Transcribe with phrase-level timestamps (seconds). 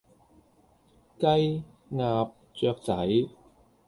[1.19, 2.91] 雞鴨雀仔